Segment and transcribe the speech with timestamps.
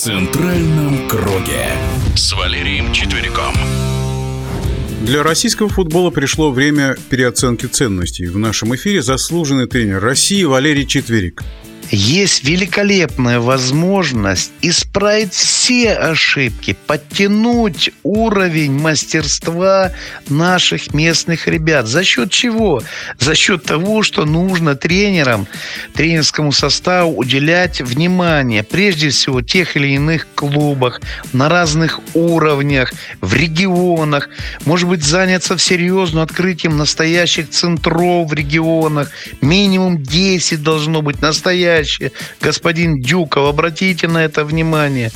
[0.00, 1.66] центральном круге
[2.16, 3.52] с Валерием Четвериком.
[5.02, 8.26] Для российского футбола пришло время переоценки ценностей.
[8.28, 11.42] В нашем эфире заслуженный тренер России Валерий Четверик
[11.90, 19.90] есть великолепная возможность исправить все ошибки, подтянуть уровень мастерства
[20.28, 21.86] наших местных ребят.
[21.86, 22.82] За счет чего?
[23.18, 25.46] За счет того, что нужно тренерам,
[25.94, 31.00] тренерскому составу уделять внимание, прежде всего, тех или иных клубах,
[31.32, 34.28] на разных уровнях, в регионах.
[34.64, 39.10] Может быть, заняться всерьез открытием настоящих центров в регионах.
[39.40, 42.12] Минимум 10 должно быть настоящих настоящее.
[42.40, 45.10] Господин Дюков, обратите на это внимание.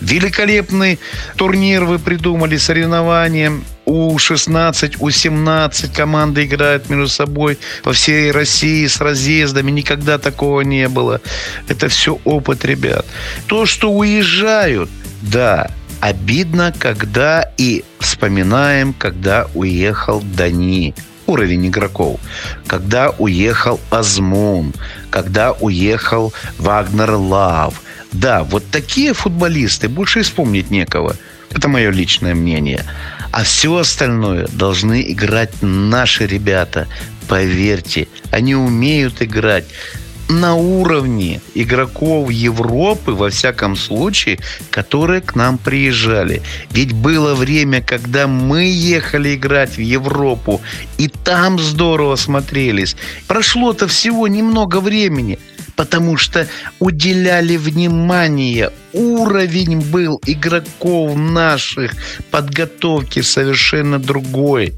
[0.00, 0.98] Великолепный
[1.36, 3.52] турнир вы придумали, соревнования.
[3.86, 9.70] У-16, У-17 команды играют между собой по всей России с разъездами.
[9.72, 11.20] Никогда такого не было.
[11.68, 13.04] Это все опыт ребят.
[13.46, 14.90] То, что уезжают,
[15.22, 20.94] да, обидно, когда и вспоминаем, когда уехал Дани
[21.30, 22.20] уровень игроков.
[22.66, 24.74] Когда уехал Азмун,
[25.10, 27.80] когда уехал Вагнер Лав.
[28.12, 31.16] Да, вот такие футболисты, больше вспомнить некого.
[31.52, 32.84] Это мое личное мнение.
[33.32, 36.88] А все остальное должны играть наши ребята.
[37.28, 39.66] Поверьте, они умеют играть
[40.30, 44.38] на уровне игроков Европы, во всяком случае,
[44.70, 46.42] которые к нам приезжали.
[46.70, 50.60] Ведь было время, когда мы ехали играть в Европу,
[50.98, 52.96] и там здорово смотрелись.
[53.26, 55.38] Прошло-то всего немного времени,
[55.76, 56.46] потому что
[56.78, 61.92] уделяли внимание, уровень был игроков наших
[62.30, 64.74] подготовки совершенно другой.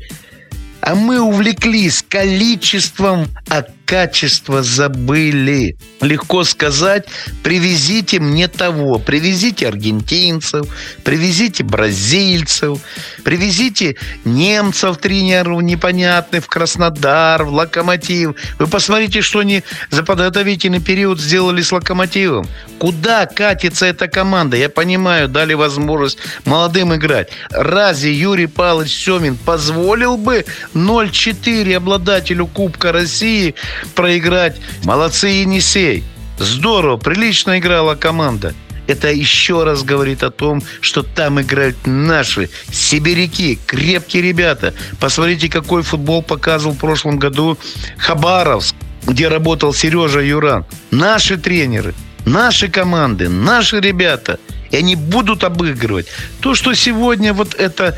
[0.80, 5.76] А мы увлеклись количеством, а качество забыли.
[6.00, 7.04] Легко сказать,
[7.44, 10.66] привезите мне того, привезите аргентинцев,
[11.04, 12.78] привезите бразильцев,
[13.22, 18.34] привезите немцев, тренеров непонятных в Краснодар, в Локомотив.
[18.58, 22.48] Вы посмотрите, что они за подготовительный период сделали с Локомотивом.
[22.78, 24.56] Куда катится эта команда?
[24.56, 26.16] Я понимаю, дали возможность
[26.46, 27.28] молодым играть.
[27.50, 33.54] Разве Юрий Павлович Семин позволил бы 0-4 обладателю Кубка России
[33.94, 34.56] проиграть.
[34.84, 36.04] Молодцы, Енисей.
[36.38, 38.54] Здорово, прилично играла команда.
[38.86, 44.74] Это еще раз говорит о том, что там играют наши сибиряки, крепкие ребята.
[44.98, 47.56] Посмотрите, какой футбол показывал в прошлом году
[47.96, 48.74] Хабаровск,
[49.06, 50.64] где работал Сережа Юран.
[50.90, 51.94] Наши тренеры,
[52.24, 54.38] наши команды, наши ребята–
[54.72, 56.06] и они будут обыгрывать.
[56.40, 57.96] То, что сегодня вот это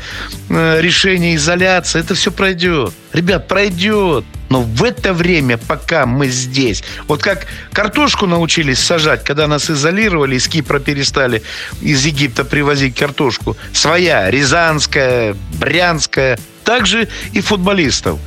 [0.49, 2.93] э, решение изоляции, это все пройдет.
[3.13, 4.25] Ребят, пройдет.
[4.55, 10.37] Но в это время, пока мы здесь, вот как картошку научились сажать, когда нас изолировали,
[10.37, 11.43] из Кипра перестали
[11.81, 18.17] из Египта привозить картошку, своя, рязанская, брянская, также и футболистов.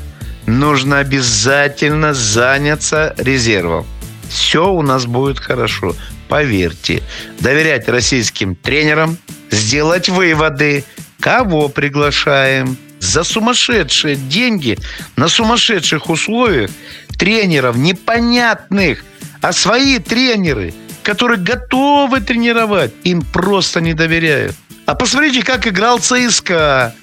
[0.44, 3.86] Нужно обязательно заняться резервом.
[4.28, 5.96] Все у нас будет хорошо
[6.28, 7.02] поверьте,
[7.40, 9.16] доверять российским тренерам,
[9.50, 10.84] сделать выводы,
[11.20, 14.78] кого приглашаем, за сумасшедшие деньги,
[15.16, 16.70] на сумасшедших условиях
[17.18, 19.04] тренеров непонятных,
[19.40, 24.56] а свои тренеры, которые готовы тренировать, им просто не доверяют.
[24.86, 26.94] А посмотрите, как играл ЦСКА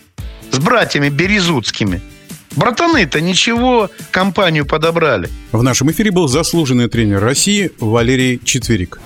[0.51, 2.01] с братьями Березутскими–
[2.56, 5.29] Братаны-то ничего, компанию подобрали.
[5.51, 9.00] В нашем эфире был заслуженный тренер России Валерий Четверик.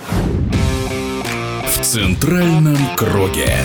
[1.65, 3.55] В центральном круге.